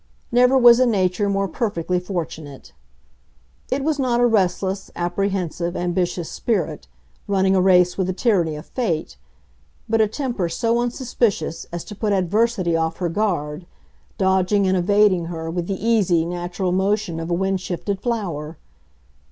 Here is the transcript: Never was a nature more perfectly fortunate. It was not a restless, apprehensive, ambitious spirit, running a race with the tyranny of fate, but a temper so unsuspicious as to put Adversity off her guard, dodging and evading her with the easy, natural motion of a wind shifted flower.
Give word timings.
Never 0.31 0.57
was 0.57 0.79
a 0.79 0.87
nature 0.87 1.29
more 1.29 1.47
perfectly 1.47 1.99
fortunate. 1.99 2.73
It 3.69 3.83
was 3.83 3.99
not 3.99 4.19
a 4.19 4.25
restless, 4.25 4.89
apprehensive, 4.95 5.75
ambitious 5.77 6.27
spirit, 6.31 6.87
running 7.27 7.55
a 7.55 7.61
race 7.61 7.99
with 7.99 8.07
the 8.07 8.13
tyranny 8.13 8.55
of 8.55 8.65
fate, 8.65 9.15
but 9.87 10.01
a 10.01 10.07
temper 10.07 10.49
so 10.49 10.79
unsuspicious 10.81 11.67
as 11.71 11.83
to 11.83 11.93
put 11.93 12.13
Adversity 12.13 12.75
off 12.75 12.97
her 12.97 13.09
guard, 13.09 13.67
dodging 14.17 14.65
and 14.67 14.75
evading 14.75 15.25
her 15.25 15.51
with 15.51 15.67
the 15.67 15.75
easy, 15.87 16.25
natural 16.25 16.71
motion 16.71 17.19
of 17.19 17.29
a 17.29 17.35
wind 17.35 17.61
shifted 17.61 18.01
flower. 18.01 18.57